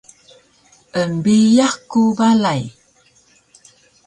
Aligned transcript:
Embiyax 1.01 1.73
ku 1.89 2.01
balay 2.17 2.61